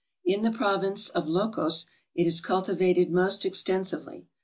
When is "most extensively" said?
3.11-4.25